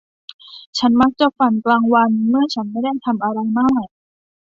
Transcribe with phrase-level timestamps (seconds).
[0.77, 3.85] ฉันมักจะฝันกลางวันเมื่อฉันไม่ได้ทำอะไรมาก